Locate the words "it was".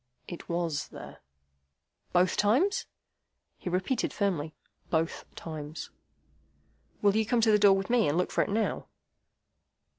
0.27-0.87